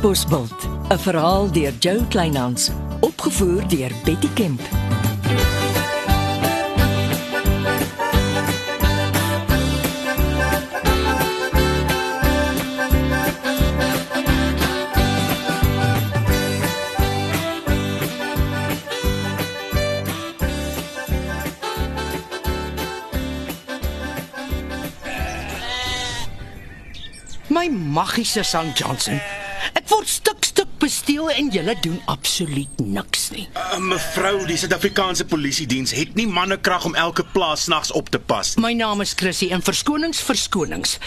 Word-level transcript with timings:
Katbosveld, 0.00 0.68
'n 0.88 0.98
verhaal 0.98 1.50
deur 1.52 1.72
Jo 1.78 2.04
Kleinhans, 2.08 2.70
opgevoer 3.00 3.68
deur 3.68 3.90
Betty 4.04 4.28
Kemp. 4.34 4.60
My 27.48 27.68
magiese 27.68 28.42
St 28.42 28.78
Johnson. 28.78 29.39
Word 29.90 30.08
stuk 30.08 30.44
stuk 30.46 30.70
besteel 30.78 31.30
en 31.34 31.48
julle 31.52 31.74
doen 31.82 31.98
absoluut 32.10 32.82
niks 32.82 33.30
nie. 33.34 33.46
Uh, 33.58 33.78
mevrou, 33.82 34.44
die 34.46 34.56
Suid-Afrikaanse 34.60 35.26
Polisie 35.28 35.66
Diens 35.70 35.92
het 35.96 36.14
nie 36.18 36.28
mannekrag 36.30 36.86
om 36.88 36.94
elke 36.94 37.24
plaas 37.34 37.66
nags 37.72 37.90
op 37.92 38.08
te 38.14 38.20
pas 38.22 38.54
nie. 38.54 38.62
My 38.64 38.72
naam 38.78 39.02
is 39.04 39.16
Chrissy 39.18 39.50
en 39.54 39.64
verskonings 39.66 40.22
verskonings. 40.24 40.98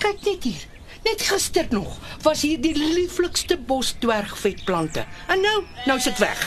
Kyk 0.00 0.20
net 0.26 0.44
hier. 0.44 0.66
Net 1.04 1.22
gister 1.24 1.66
nog 1.72 1.96
was 2.22 2.42
hier 2.44 2.60
die 2.60 2.74
lieflikste 2.76 3.56
bosdwergvetplante. 3.56 5.06
En 5.32 5.40
nou, 5.40 5.62
nou 5.86 5.96
is 5.98 6.04
dit 6.10 6.18
weg. 6.20 6.42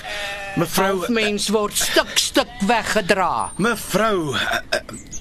Mevrou, 0.61 0.99
Half 0.99 1.09
mens 1.09 1.49
word 1.49 1.77
stuk 1.77 2.17
stuk 2.21 2.51
weggedra. 2.69 3.51
mevrou, 3.57 4.35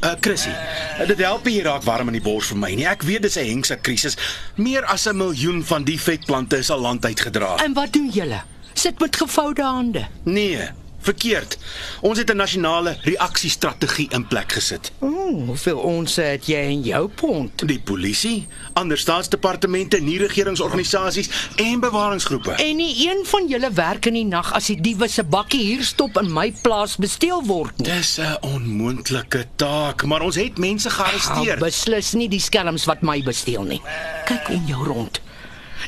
uh, 0.03 0.15
Chrissy, 0.21 0.51
uh, 0.51 1.07
dit 1.07 1.19
help 1.19 1.47
hier 1.47 1.65
raak 1.65 1.83
warm 1.83 2.11
in 2.13 2.19
die 2.19 2.25
bors 2.25 2.51
vir 2.53 2.59
my 2.59 2.75
nie. 2.75 2.87
Ek 2.89 3.03
weet 3.03 3.23
dis 3.23 3.39
'n 3.39 3.47
hengse 3.47 3.77
krisis. 3.81 4.17
Meer 4.57 4.85
as 4.85 5.07
'n 5.07 5.17
miljoen 5.17 5.65
van 5.65 5.85
die 5.85 6.01
vetplante 6.01 6.59
is 6.59 6.71
al 6.71 6.81
land 6.81 7.05
uitgedra. 7.05 7.57
En 7.65 7.73
wat 7.75 7.93
doen 7.93 8.09
julle? 8.09 8.43
Sit 8.75 8.99
met 9.01 9.17
gevoude 9.17 9.63
hande. 9.63 10.07
Nee, 10.25 10.69
verkeerd. 11.03 11.59
Ons 12.01 12.19
het 12.19 12.31
'n 12.31 12.37
nasionale 12.37 12.97
reaksiestrategie 13.03 14.09
in 14.11 14.27
plek 14.27 14.53
gesit. 14.53 14.93
Ooh, 15.01 15.47
hoeveel 15.47 15.79
ons 15.79 16.17
het 16.17 16.47
jy 16.47 16.59
in 16.71 16.83
jou 16.83 17.09
pond? 17.09 17.67
Die 17.69 17.81
polisie, 17.81 18.47
ander 18.73 18.99
staatsdepartemente, 18.99 20.01
nie-regeringsorganisasies 20.01 21.29
en 21.57 21.81
bewaringsgroepe. 21.81 22.51
En 22.51 22.77
nie 22.77 23.09
een 23.09 23.25
van 23.27 23.49
julle 23.49 23.71
werk 23.73 24.07
in 24.07 24.15
die 24.15 24.25
nag 24.25 24.53
as 24.53 24.67
die 24.67 24.81
diewe 24.81 25.09
se 25.09 25.25
bakkie 25.25 25.61
hier 25.63 25.85
stop 25.85 26.17
in 26.21 26.33
my 26.33 26.53
plaas 26.63 26.97
besteel 26.97 27.43
word 27.47 27.79
nie. 27.79 27.89
Dis 27.93 28.19
'n 28.19 28.37
onmoontlike 28.41 29.47
taak, 29.57 30.05
maar 30.05 30.21
ons 30.23 30.37
het 30.37 30.59
mense 30.59 30.89
Ah, 30.89 30.95
gearresteer. 30.95 31.59
beslis 31.59 32.13
nie 32.13 32.29
die 32.29 32.41
skelms 32.41 32.85
wat 32.85 33.03
my 33.03 33.23
besteel 33.23 33.63
nie. 33.63 33.81
Kyk 34.25 34.49
om 34.49 34.65
jou 34.67 34.85
rond. 34.87 35.21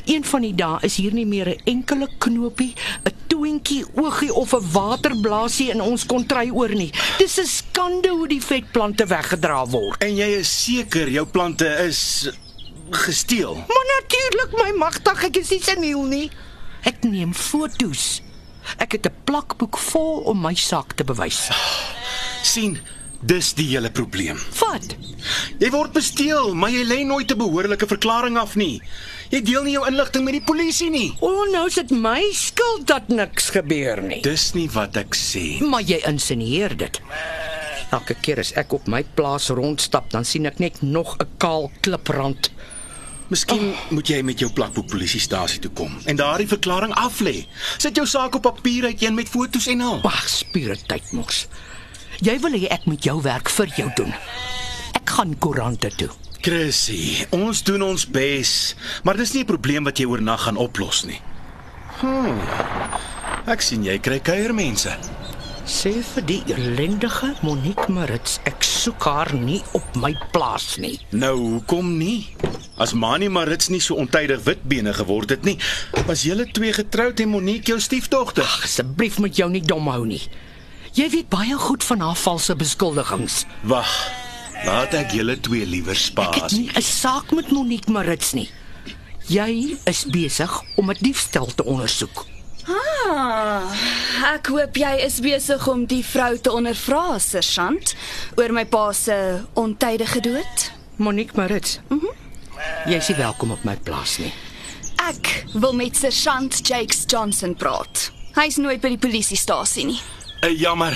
Een 0.05 0.25
van 0.25 0.41
die 0.41 0.55
dae 0.55 0.77
is 0.81 0.95
hier 0.95 1.13
nie 1.13 1.25
meer 1.25 1.47
'n 1.47 1.61
enkele 1.63 2.09
knopie, 2.17 2.73
'n 3.03 3.13
toentjie, 3.27 3.85
oogie 3.95 4.33
of 4.33 4.53
'n 4.53 4.71
waterblaasie 4.71 5.69
in 5.69 5.81
ons 5.81 6.05
kontry 6.05 6.49
oor 6.49 6.69
nie. 6.75 6.91
Dis 7.17 7.39
'n 7.39 7.45
skande 7.45 8.09
hoe 8.09 8.27
die 8.27 8.41
vetplante 8.41 9.05
weggedra 9.05 9.65
word. 9.65 10.01
En 10.03 10.15
jy 10.15 10.29
is 10.39 10.63
seker 10.63 11.09
jou 11.09 11.25
plante 11.25 11.67
is 11.87 12.29
gesteel. 12.89 13.55
Maar 13.55 13.87
natuurlik 14.01 14.51
my 14.63 14.71
magtig, 14.77 15.23
ek 15.23 15.37
is 15.37 15.49
nie 15.49 15.61
seniel 15.61 16.03
nie. 16.03 16.31
Ek 16.83 17.03
neem 17.03 17.33
fotos. 17.33 18.21
Ek 18.77 18.91
het 18.91 19.05
'n 19.05 19.15
plakboek 19.23 19.77
vol 19.77 20.19
om 20.25 20.41
my 20.41 20.53
saak 20.53 20.93
te 20.93 21.03
bewys. 21.03 21.49
sien, 22.41 22.79
dis 23.21 23.53
die 23.53 23.67
hele 23.71 23.91
probleem. 23.91 24.39
Wat? 24.59 24.95
Jy 25.59 25.69
word 25.73 25.93
besteel, 25.93 26.53
maar 26.53 26.69
jy 26.69 26.83
lê 26.83 27.03
nooit 27.05 27.31
'n 27.31 27.37
behoorlike 27.37 27.87
verklaring 27.87 28.37
af 28.37 28.55
nie. 28.55 28.81
Jy 29.29 29.41
deel 29.41 29.63
nie 29.63 29.73
jou 29.73 29.87
inligting 29.87 30.23
met 30.23 30.33
die 30.33 30.45
polisie 30.45 30.89
nie. 30.89 31.13
O, 31.19 31.27
oh, 31.27 31.51
nou 31.51 31.65
is 31.67 31.75
dit 31.75 31.91
my 31.91 32.21
skuld 32.31 32.87
dat 32.87 33.07
niks 33.07 33.49
gebeur 33.49 34.01
nie. 34.01 34.21
Dis 34.21 34.53
nie 34.53 34.69
wat 34.69 34.97
ek 34.97 35.15
sê. 35.15 35.59
Maar 35.65 35.81
jy 35.81 36.01
insinieer 36.05 36.77
dit. 36.77 37.01
Elke 37.91 38.15
keer 38.21 38.39
as 38.39 38.53
ek 38.53 38.73
op 38.73 38.87
my 38.87 39.03
plaas 39.15 39.49
rondstap, 39.49 40.11
dan 40.11 40.25
sien 40.25 40.45
ek 40.45 40.59
net 40.59 40.81
nog 40.81 41.17
'n 41.17 41.27
kaal 41.37 41.71
kliprand. 41.81 42.51
Miskien 43.27 43.71
oh. 43.73 43.89
moet 43.89 44.07
jy 44.07 44.21
met 44.21 44.39
jou 44.39 44.51
plakboek 44.53 44.85
polisiestasie 44.85 45.59
toe 45.59 45.71
kom 45.73 45.95
en 46.05 46.15
daardie 46.15 46.47
verklaring 46.47 46.93
af 46.93 47.19
lê. 47.25 47.47
Sit 47.77 47.95
jou 47.95 48.05
saak 48.05 48.35
op 48.35 48.41
papier 48.45 48.85
uit 48.85 49.01
een 49.01 49.15
met 49.15 49.29
fotos 49.29 49.67
en 49.67 49.81
al. 49.81 50.01
Wag, 50.01 50.29
spiere 50.29 50.77
tyd 50.85 51.11
mos. 51.11 51.47
Jy 52.23 52.37
wil 52.39 52.53
hê 52.55 52.69
ek 52.71 52.85
moet 52.87 53.03
jou 53.03 53.17
werk 53.25 53.49
vir 53.51 53.71
jou 53.75 53.89
doen. 53.97 54.13
Ek 54.95 55.09
gaan 55.17 55.33
koerante 55.39 55.89
toe. 55.99 56.09
Chrissy, 56.45 57.25
ons 57.35 57.63
doen 57.65 57.81
ons 57.81 58.05
bes, 58.07 58.75
maar 59.03 59.17
dis 59.17 59.33
nie 59.33 59.43
'n 59.43 59.49
probleem 59.49 59.83
wat 59.83 59.97
jy 59.99 60.05
oornag 60.05 60.41
gaan 60.45 60.57
oplos 60.57 61.03
nie. 61.05 61.19
Hm. 61.99 62.39
Ek 63.47 63.61
sien 63.61 63.83
jy 63.83 63.99
kry 63.99 64.19
kuiermense. 64.19 64.95
Sê 65.65 65.91
vir 66.13 66.23
die 66.25 66.43
ellendige 66.53 67.33
Monique 67.41 67.89
Marits, 67.89 68.39
ek 68.45 68.63
soek 68.63 69.03
haar 69.03 69.33
nie 69.33 69.61
op 69.73 69.95
my 69.95 70.13
plaas 70.31 70.77
nie. 70.77 70.99
Nou, 71.09 71.37
hoekom 71.37 71.97
nie? 71.97 72.35
As 72.77 72.93
Mani 72.93 73.27
Marits 73.29 73.69
nie 73.69 73.81
so 73.81 73.95
ontydig 73.95 74.43
witbene 74.43 74.93
geword 74.93 75.29
het 75.29 75.43
nie, 75.43 75.57
was 76.05 76.23
julle 76.23 76.45
twee 76.51 76.73
getroud 76.73 77.19
en 77.19 77.29
Monique 77.29 77.67
jou 77.67 77.79
stiefdogter. 77.79 78.45
Asseblief 78.63 79.17
moet 79.17 79.35
jou 79.35 79.49
nie 79.49 79.61
dom 79.61 79.87
hou 79.87 80.05
nie. 80.05 80.21
Jy 80.95 81.09
weet 81.11 81.29
baie 81.29 81.55
goed 81.59 81.83
van 81.83 81.99
haar 81.99 82.15
valse 82.15 82.55
beskuldigings. 82.55 83.41
Wag. 83.67 83.91
Laat 84.65 84.93
ek 84.97 85.11
julle 85.17 85.35
twee 85.43 85.65
liewer 85.67 85.95
Ek 85.97 85.99
spaar. 86.01 86.33
het 86.33 86.51
nie 86.51 86.69
'n 86.73 86.81
saak 86.81 87.31
met 87.31 87.51
Monique 87.51 87.91
Marits 87.91 88.33
nie. 88.33 88.49
Jy 89.27 89.77
is 89.85 90.05
besig 90.05 90.61
om 90.75 90.89
'n 90.89 90.97
diefstal 91.01 91.45
te 91.55 91.63
ondersoek. 91.65 92.25
Ah, 92.67 93.61
ek 94.35 94.47
hoop 94.47 94.75
jy 94.77 94.95
is 95.05 95.19
besig 95.19 95.67
om 95.67 95.85
die 95.85 96.03
vrou 96.05 96.37
te 96.39 96.51
ondervra, 96.51 97.19
sergeant, 97.19 97.95
oor 98.35 98.51
my 98.53 98.65
pa 98.65 98.91
se 98.91 99.41
ontydige 99.53 100.19
dood. 100.21 100.71
Monique 100.97 101.35
Marits. 101.35 101.79
Mhm. 101.89 101.99
Mm 101.99 102.09
jy 102.87 102.95
is 102.97 103.07
welkom 103.07 103.51
op 103.51 103.63
my 103.63 103.75
plaas 103.75 104.17
nie. 104.17 104.33
Ek 105.09 105.45
wil 105.53 105.73
met 105.73 105.95
sergeant 105.97 106.67
Jakes 106.67 107.03
Johnson 107.07 107.55
praat. 107.55 108.11
Hy's 108.35 108.55
nooit 108.57 108.81
by 108.81 108.87
die 108.89 108.97
polisiestasie 108.97 109.85
nie. 109.85 109.99
Uh, 110.43 110.59
jammer. 110.59 110.93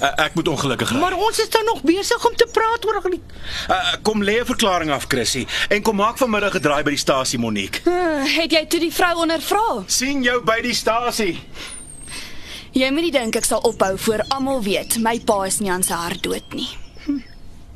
Uh, 0.00 0.24
ek 0.24 0.34
moet 0.34 0.48
ongelukkig 0.48 0.90
raak. 0.90 1.00
Maar 1.00 1.16
ons 1.16 1.38
is 1.38 1.48
nou 1.48 1.64
nog 1.64 1.82
besig 1.82 2.26
om 2.26 2.36
te 2.36 2.48
praat 2.52 2.86
oor 2.86 3.10
die 3.10 3.20
Uh, 3.70 3.94
kom 4.02 4.22
lê 4.22 4.40
'n 4.40 4.46
verklaring 4.46 4.90
af, 4.90 5.04
Chrissy, 5.08 5.46
en 5.68 5.82
kom 5.82 5.96
maak 5.96 6.18
vanmiddag 6.18 6.54
'n 6.54 6.60
draai 6.60 6.82
by 6.82 6.90
die 6.90 6.98
stasie 6.98 7.38
Monique. 7.38 7.80
Uh, 7.84 8.24
het 8.36 8.50
jy 8.52 8.66
toe 8.66 8.80
die 8.80 8.92
vrou 8.92 9.14
ondervra? 9.22 9.84
sien 9.86 10.22
jou 10.22 10.42
by 10.44 10.60
die 10.62 10.74
stasie. 10.74 11.40
Jy 12.72 12.90
moet 12.90 13.02
nie 13.02 13.10
dink 13.10 13.36
ek 13.36 13.44
sal 13.44 13.60
ophou 13.60 13.98
voor 13.98 14.24
almal 14.28 14.62
weet 14.62 14.98
my 14.98 15.18
pa 15.18 15.42
is 15.44 15.58
nie 15.58 15.70
aan 15.70 15.82
sy 15.82 15.94
hart 15.94 16.22
dood 16.22 16.54
nie. 16.54 16.68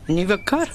nuwe 0.07 0.39
kar. 0.45 0.69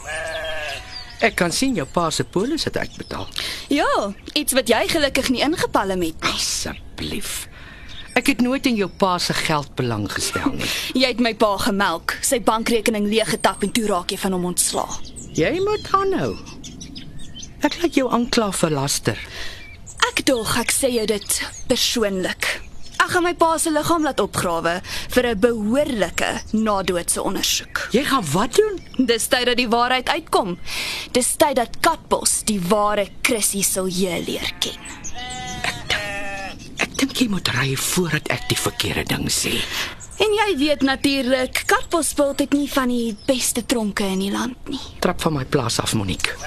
Ek 1.20 1.36
kan 1.36 1.52
sien 1.52 1.76
jou 1.76 1.86
pa 1.86 2.10
se 2.10 2.24
polis 2.24 2.64
het 2.64 2.78
uitbetaal. 2.78 3.28
Ja, 3.68 4.14
iets 4.34 4.54
wat 4.54 4.68
jy 4.68 4.88
gelukkig 4.88 5.30
nie 5.30 5.42
ingepalle 5.44 5.96
met 5.96 6.16
nie. 6.22 6.32
Asseblief. 6.32 7.49
Ek 8.20 8.28
het 8.34 8.42
nooit 8.44 8.66
in 8.68 8.76
jou 8.76 8.90
pa 9.00 9.14
se 9.18 9.34
geld 9.34 9.70
belang 9.80 10.10
gestel 10.12 10.52
nie. 10.52 10.68
Jy 11.02 11.14
het 11.14 11.22
my 11.24 11.32
pa 11.40 11.54
gemelk, 11.62 12.18
sy 12.26 12.42
bankrekening 12.44 13.06
leeggetap 13.08 13.64
en 13.64 13.72
toe 13.72 13.86
raak 13.88 14.12
jy 14.12 14.18
van 14.20 14.36
hom 14.36 14.50
ontslaa. 14.50 14.98
Jy 15.38 15.54
moet 15.64 15.88
aanhou. 15.96 16.34
Ek 17.64 17.78
laat 17.80 17.96
jou 17.96 18.10
aankla 18.12 18.50
vir 18.60 18.76
laster. 18.76 19.22
Ek 20.10 20.20
dog 20.28 20.52
ek 20.60 20.74
sê 20.76 20.92
jou 20.92 21.06
dit 21.08 21.38
persoonlik. 21.72 22.50
Ek 23.00 23.14
gaan 23.14 23.24
my 23.24 23.34
pa 23.40 23.54
se 23.56 23.72
liggaam 23.72 24.04
laat 24.04 24.20
opgrawe 24.20 24.76
vir 25.16 25.28
'n 25.30 25.40
behoorlike 25.40 26.32
nadoodse 26.52 27.24
ondersoek. 27.24 27.88
Jy 27.96 28.04
gaan 28.04 28.26
wat 28.34 28.60
doen? 28.60 29.08
Dis 29.08 29.32
tyd 29.32 29.46
dat 29.46 29.58
die 29.58 29.72
waarheid 29.72 30.10
uitkom. 30.10 30.58
Dis 31.16 31.36
tyd 31.40 31.56
dat 31.56 31.80
Katbos 31.80 32.44
die 32.44 32.60
ware 32.60 33.08
Chrissy 33.24 33.64
Silje 33.64 34.20
leer 34.28 34.52
ken. 34.60 35.49
Jy 37.20 37.26
moet 37.28 37.50
ry 37.52 37.74
voordat 37.76 38.30
ek 38.32 38.46
die 38.48 38.56
verkeerde 38.56 39.04
ding 39.12 39.26
sê. 39.28 39.52
En 40.24 40.36
jy 40.38 40.54
weet 40.62 40.86
natuurlik, 40.88 41.66
Katbos 41.68 42.14
sport 42.14 42.40
het 42.40 42.56
nie 42.56 42.70
van 42.72 42.88
die 42.88 43.12
beste 43.28 43.66
tronke 43.68 44.08
in 44.08 44.24
die 44.24 44.32
land 44.32 44.72
nie. 44.72 44.80
Trap 45.04 45.20
van 45.26 45.36
my 45.36 45.44
plaas 45.44 45.82
af, 45.84 45.98
Monique. 46.00 46.38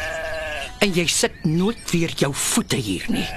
En 0.80 0.96
jy 0.96 1.04
sit 1.12 1.44
nooit 1.44 1.84
weer 1.92 2.16
jou 2.16 2.32
voete 2.32 2.80
hier 2.80 3.04
nie. 3.12 3.28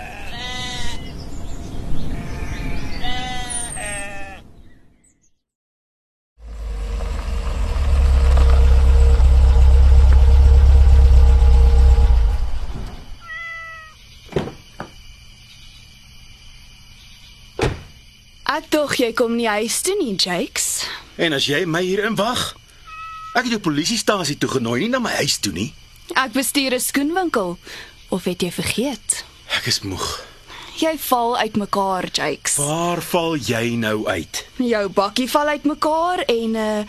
Ek 18.56 18.70
dog 18.72 18.94
jy 18.96 19.10
kom 19.12 19.34
nie 19.36 19.50
huis 19.52 19.82
toe 19.84 19.98
nie, 20.00 20.14
Jakes. 20.16 20.86
En 21.20 21.34
as 21.36 21.44
jy 21.50 21.66
my 21.68 21.82
hier 21.84 22.06
inwag, 22.08 22.54
ek 23.36 23.50
het 23.50 23.56
jou 23.58 23.60
polisiestasie 23.66 24.38
toe 24.40 24.48
genooi, 24.48 24.86
nie 24.86 24.94
na 24.94 25.02
my 25.04 25.12
huis 25.18 25.36
toe 25.44 25.52
nie. 25.52 25.74
Ek 26.16 26.32
bestuur 26.32 26.72
'n 26.72 26.80
skoenwinkel. 26.80 27.58
Of 28.16 28.24
het 28.24 28.42
jy 28.42 28.52
vergeet? 28.56 29.26
Ek 29.58 29.68
is 29.68 29.82
moeg. 29.84 30.24
Jy 30.80 30.96
val 30.98 31.38
uitmekaar, 31.38 32.08
Jakes. 32.12 32.56
Waar 32.56 33.02
val 33.02 33.36
jy 33.36 33.76
nou 33.76 34.08
uit? 34.08 34.46
Jou 34.56 34.88
bakkie 34.90 35.28
val 35.30 35.48
uitmekaar 35.48 36.24
en 36.24 36.56
uh 36.56 36.84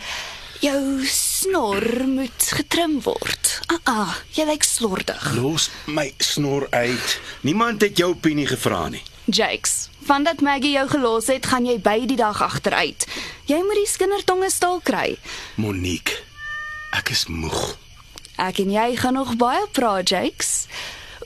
jou 0.61 1.03
snor 1.05 2.07
moet 2.07 2.43
getrim 2.55 3.01
word. 3.01 3.59
Ah, 3.67 3.79
ah 3.83 4.15
jy 4.31 4.45
lyk 4.45 4.63
slordig. 4.63 5.35
Los 5.35 5.69
my 5.85 6.13
snor 6.17 6.67
uit. 6.71 7.19
Niemand 7.41 7.81
het 7.81 7.97
jou 7.97 8.11
opinie 8.15 8.47
gevra 8.47 8.87
nie. 8.87 9.03
Jakes, 9.27 9.89
vandat 10.07 10.41
Maggie 10.41 10.71
jou 10.71 10.87
gelos 10.89 11.27
het, 11.27 11.45
gaan 11.45 11.65
jy 11.67 11.75
by 11.83 12.05
die 12.07 12.15
dag 12.15 12.39
agteruit. 12.41 13.03
Jy 13.49 13.57
moet 13.59 13.75
die 13.81 13.89
skindertonge 13.91 14.47
staal 14.49 14.79
kry. 14.79 15.17
Monique, 15.59 16.15
ek 16.95 17.11
is 17.11 17.25
moeg. 17.27 17.75
Ek 18.39 18.61
en 18.63 18.71
jy 18.71 18.95
gaan 18.95 19.17
nog 19.19 19.35
baie 19.35 19.65
praat, 19.75 20.07
Jakes, 20.09 20.67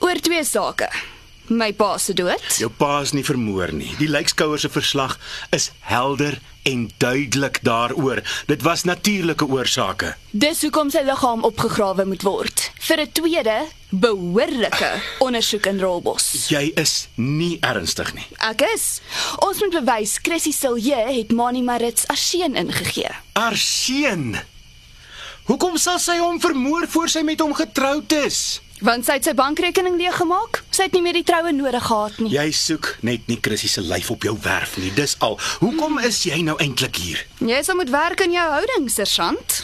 oor 0.02 0.18
twee 0.18 0.42
sake. 0.44 0.90
My 1.50 1.72
pa 1.72 1.98
se 1.98 2.14
dood. 2.14 2.42
Jou 2.58 2.70
pa 2.70 3.00
is 3.02 3.12
nie 3.12 3.24
vermoor 3.26 3.72
nie. 3.74 3.90
Die 3.98 4.08
lijkskouer 4.08 4.60
se 4.62 4.68
verslag 4.70 5.18
is 5.50 5.70
helder 5.80 6.38
en 6.62 6.90
duidelik 7.02 7.58
daaroor. 7.66 8.22
Dit 8.46 8.62
was 8.62 8.84
natuurlike 8.84 9.46
oorsake. 9.46 10.14
Dis 10.30 10.62
hoekom 10.62 10.90
sy 10.90 11.02
liggaam 11.02 11.42
opgegrawe 11.42 12.06
moet 12.06 12.22
word 12.22 12.70
vir 12.86 13.00
'n 13.00 13.12
tweede 13.12 13.58
behoorlike 13.90 14.90
ondersoek 15.18 15.66
in 15.66 15.80
Rolbos. 15.80 16.48
Jy 16.48 16.72
is 16.76 17.08
nie 17.14 17.58
ernstig 17.60 18.14
nie. 18.14 18.26
Ek 18.38 18.62
is. 18.74 19.00
Ons 19.38 19.60
moet 19.60 19.84
bewys 19.84 20.18
Chrissy 20.22 20.52
Silje 20.52 20.96
het 20.96 21.32
Mani 21.32 21.62
Marits 21.62 22.06
as 22.06 22.30
seun 22.30 22.54
ingegee. 22.54 23.10
Arseen. 23.32 24.38
Hoekom 25.44 25.76
sal 25.76 25.98
sy 25.98 26.18
hom 26.18 26.40
vermoor 26.40 26.86
voor 26.88 27.08
sy 27.08 27.22
met 27.22 27.40
hom 27.40 27.54
getroud 27.54 28.12
is? 28.12 28.60
Want 28.82 29.06
sy 29.06 29.14
het 29.20 29.28
sy 29.28 29.32
bankrekening 29.38 29.94
leeggemaak. 30.00 30.64
Sy 30.74 30.88
het 30.88 30.96
nie 30.96 31.02
meer 31.04 31.14
die 31.14 31.26
troue 31.26 31.52
nodig 31.54 31.84
gehad 31.86 32.16
nie. 32.18 32.32
Jy 32.34 32.48
soek 32.56 32.88
net 33.06 33.28
nie 33.30 33.38
Chrissy 33.38 33.68
se 33.70 33.82
lyf 33.86 34.10
op 34.10 34.24
jou 34.26 34.34
werf 34.42 34.74
nie. 34.82 34.90
Dis 34.96 35.14
al. 35.22 35.36
Hoekom 35.62 36.00
is 36.02 36.24
jy 36.26 36.40
nou 36.42 36.56
eintlik 36.58 36.98
hier? 36.98 37.20
Jy 37.38 37.60
sal 37.62 37.78
moet 37.78 37.92
werk 37.94 38.24
in 38.26 38.34
jou 38.34 38.46
houding, 38.56 38.88
sergeant. 38.90 39.60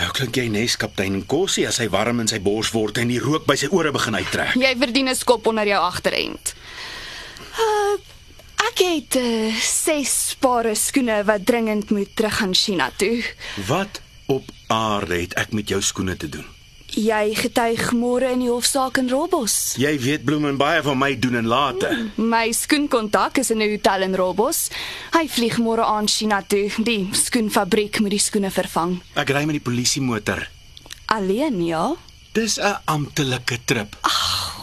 Nou 0.00 0.08
klink 0.16 0.38
jy 0.40 0.48
nes 0.50 0.74
kaptein 0.80 1.20
Kossie 1.30 1.66
as 1.68 1.78
hy 1.78 1.86
warm 1.92 2.22
in 2.24 2.30
sy 2.30 2.40
bors 2.42 2.72
word 2.74 2.98
en 2.98 3.12
die 3.12 3.20
rook 3.22 3.44
by 3.46 3.54
sy 3.60 3.68
ore 3.70 3.92
begin 3.94 4.16
uittrek. 4.18 4.56
Jy 4.58 4.72
verdien 4.80 5.08
'n 5.08 5.14
skop 5.14 5.46
onder 5.46 5.68
jou 5.68 5.78
agterend. 5.78 6.54
Uh, 7.52 8.00
ek 8.66 8.82
het 8.82 9.16
uh, 9.20 9.52
ses 9.60 10.34
pare 10.40 10.74
skoene 10.74 11.22
wat 11.28 11.46
dringend 11.46 11.90
moet 11.90 12.16
terug 12.16 12.42
aan 12.42 12.54
China 12.54 12.90
toe. 12.96 13.22
Wat 13.68 14.00
op 14.26 14.50
aarde 14.66 15.20
het 15.20 15.34
ek 15.34 15.52
met 15.52 15.68
jou 15.68 15.82
skoene 15.82 16.16
te 16.16 16.28
doen? 16.28 16.61
Jy 16.92 17.32
getuig 17.32 17.86
môre 17.96 18.34
in 18.34 18.42
die 18.44 18.50
hofsaak 18.50 18.98
in 19.00 19.06
Robos. 19.08 19.72
Jy 19.80 19.94
weet 20.02 20.26
bloem 20.28 20.44
en 20.50 20.58
baie 20.60 20.82
van 20.84 20.98
my 21.00 21.14
doen 21.16 21.38
en 21.40 21.46
late. 21.48 21.88
My 22.20 22.50
skoenkontak 22.52 23.38
is 23.40 23.50
in 23.50 23.62
'n 23.62 23.70
hotel 23.70 24.02
in 24.02 24.14
Robos. 24.14 24.68
Hy 25.16 25.24
vlieg 25.28 25.56
môre 25.56 25.84
aan 25.84 26.06
China 26.06 26.42
toe. 26.42 26.68
Die 26.84 27.08
skoenfabriek 27.12 28.00
moet 28.00 28.10
die 28.10 28.18
skoene 28.20 28.50
vervang. 28.50 29.00
Ek 29.14 29.30
ry 29.30 29.44
met 29.44 29.56
die 29.56 29.64
polisiemotor. 29.64 30.48
Alleen, 31.06 31.64
ja. 31.64 31.94
Dis 32.32 32.58
'n 32.58 32.76
amptelike 32.84 33.58
trip. 33.64 33.96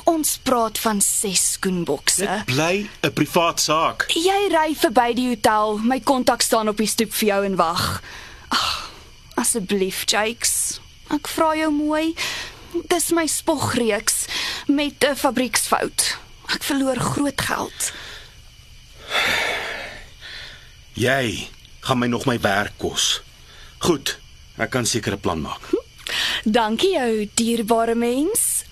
Ons 0.05 0.37
praat 0.43 0.77
van 0.77 1.01
ses 1.01 1.53
skoenbokse. 1.53 2.25
Dit 2.25 2.45
bly 2.45 2.87
'n 3.01 3.13
privaat 3.13 3.59
saak. 3.59 4.05
Jy 4.13 4.49
ry 4.53 4.75
verby 4.75 5.13
die 5.15 5.29
hotel. 5.29 5.77
My 5.77 5.99
kontak 5.99 6.41
staan 6.41 6.67
op 6.67 6.77
die 6.77 6.87
stoep 6.87 7.13
vir 7.13 7.27
jou 7.27 7.45
en 7.45 7.55
wag. 7.55 8.01
Ag, 8.49 8.91
asseblief, 9.35 10.03
Jakes. 10.05 10.58
Ek 11.09 11.27
vra 11.27 11.55
jou 11.57 11.71
mooi. 11.73 12.13
Dis 12.89 13.09
my 13.17 13.25
spogreeks 13.25 14.25
met 14.67 15.03
'n 15.03 15.15
fabrieksfout. 15.15 16.17
Ek 16.53 16.63
verloor 16.63 16.99
groot 16.99 17.41
geld. 17.41 17.91
Jy 20.93 21.47
gaan 21.79 21.97
my 21.99 22.07
nog 22.07 22.25
my 22.25 22.39
werk 22.39 22.77
kos. 22.77 23.21
Goed, 23.77 24.17
ek 24.57 24.69
kan 24.69 24.85
seker 24.85 25.13
'n 25.13 25.19
plan 25.19 25.41
maak. 25.41 25.61
Dankie 26.43 26.91
jou 26.93 27.29
dierbare 27.33 27.95
mens. 27.95 28.63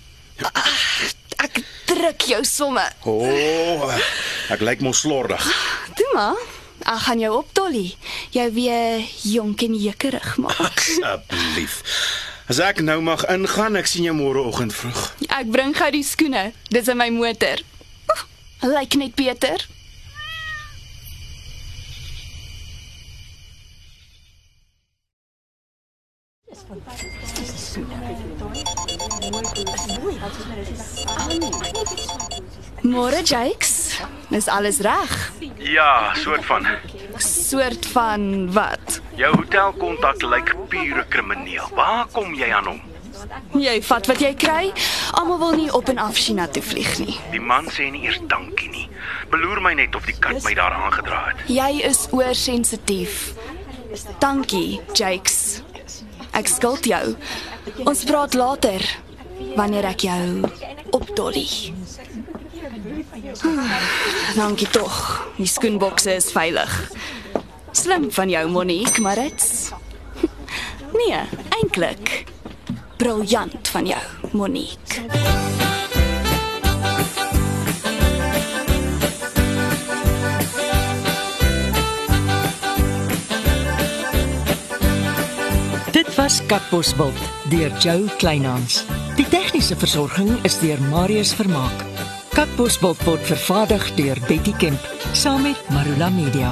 Ag, 0.42 1.14
ek 1.38 1.64
druk 1.86 2.22
jou 2.22 2.44
somme. 2.44 2.86
O, 3.04 3.12
oh, 3.12 3.94
ek 4.50 4.62
lyk 4.62 4.82
mos 4.82 5.00
slordig. 5.00 5.44
Toe 5.96 6.12
maar. 6.14 6.38
Ek 6.88 7.00
gaan 7.00 7.20
jou 7.20 7.34
opdolly. 7.38 7.96
Jou 8.32 8.52
weer 8.54 9.02
jonk 9.22 9.62
en 9.62 9.74
jekkerig 9.76 10.38
maak. 10.38 10.78
Asseblief. 10.78 11.82
As 12.48 12.60
ek 12.64 12.80
nou 12.80 13.02
mag 13.04 13.26
ingaan, 13.28 13.76
ek 13.76 13.90
sien 13.92 14.06
jou 14.08 14.14
môreoggend 14.16 14.72
vroeg. 14.72 15.00
Ek 15.36 15.50
bring 15.52 15.74
gou 15.76 15.90
die 15.92 16.06
skoene. 16.08 16.54
Dis 16.72 16.88
in 16.88 16.96
my 16.96 17.10
motor. 17.12 17.60
Lyk 18.64 18.96
net 18.96 19.18
beter. 19.20 19.66
Môre 32.88 33.20
Jakes. 33.28 34.00
Is 34.32 34.48
alles 34.48 34.80
reg? 34.80 35.18
Ja, 35.60 36.16
soort 36.16 36.46
van. 36.48 36.68
Soort 37.20 37.86
van 37.92 38.52
wat? 38.56 39.02
Jou 39.18 39.32
hotelkontak 39.36 40.22
lyk 40.22 40.54
pure 40.70 41.04
krimineel. 41.10 41.66
Waar 41.76 42.06
kom 42.14 42.36
jy 42.38 42.52
aan 42.54 42.68
hom? 42.70 42.82
Jy 43.58 43.80
vat 43.88 44.06
wat 44.12 44.20
jy 44.22 44.30
kry. 44.38 44.68
Almal 45.18 45.40
wil 45.42 45.56
nie 45.58 45.70
op 45.74 45.90
en 45.90 45.98
af 46.02 46.20
China 46.22 46.46
toe 46.54 46.62
vlieg 46.62 46.92
nie. 47.02 47.16
Die 47.34 47.42
man 47.42 47.66
sê 47.74 47.88
nie 47.92 48.04
eers 48.06 48.20
dankie 48.30 48.70
nie. 48.70 48.86
Beloer 49.32 49.62
my 49.66 49.74
net 49.80 49.96
of 49.98 50.06
die 50.06 50.14
kat 50.22 50.44
my 50.46 50.54
daar 50.58 50.76
aangedra 50.78 51.24
het. 51.32 51.42
Jy 51.50 51.82
is 51.90 52.06
oorsensitief. 52.14 53.34
Dankie, 54.22 54.80
Jakes. 54.94 55.64
Ek 56.38 56.50
skuld 56.52 56.86
jou. 56.86 57.16
Ons 57.90 58.06
praat 58.06 58.38
later 58.38 58.84
wanneer 59.58 59.90
ek 59.96 60.06
jou 60.06 60.46
opdolly. 60.94 61.48
Ah, 63.42 63.82
Dankie 64.38 64.70
tog. 64.70 64.94
Die 65.42 65.50
skoenbokse 65.50 66.14
is 66.22 66.30
veilig. 66.36 66.74
Slim 67.88 68.12
van 68.12 68.30
jou, 68.30 68.50
Monique, 68.50 69.02
maar 69.02 69.16
dit's 69.16 69.72
Nee, 71.00 71.20
eintlik 71.56 72.26
briljant 72.98 73.68
van 73.68 73.86
jou, 73.88 74.02
Monique. 74.32 75.00
Dit 85.92 86.16
was 86.16 86.42
Katbosveld 86.46 87.16
deur 87.50 87.72
Jo 87.80 88.04
Kleinhans. 88.18 88.84
Die 89.16 89.28
tegniese 89.32 89.80
versorging 89.80 90.36
is 90.44 90.60
deur 90.60 90.82
Marius 90.92 91.32
Vermaak. 91.34 91.88
Katbosveld 92.36 93.08
word 93.08 93.24
vervaardig 93.32 93.94
deur 93.96 94.20
Betty 94.28 94.52
Kemp 94.60 94.92
saam 95.16 95.48
met 95.48 95.70
Marula 95.72 96.10
Media. 96.10 96.52